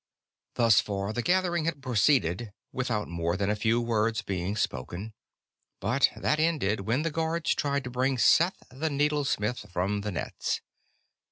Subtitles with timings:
[0.55, 5.13] Thus far, the gathering had proceeded without more than a few words being spoken,
[5.79, 10.61] but that ended when the guards tried to bring Seth the Needlesmith from the nets.